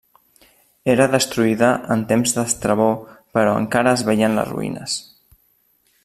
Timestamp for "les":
4.39-4.49